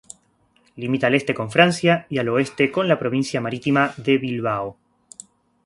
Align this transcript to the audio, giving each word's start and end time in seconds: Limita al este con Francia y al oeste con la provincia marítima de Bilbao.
Limita 0.77 1.05
al 1.05 1.13
este 1.13 1.31
con 1.35 1.51
Francia 1.51 2.07
y 2.09 2.17
al 2.17 2.29
oeste 2.29 2.71
con 2.71 2.87
la 2.87 2.97
provincia 2.97 3.39
marítima 3.39 3.93
de 3.97 4.17
Bilbao. 4.17 4.75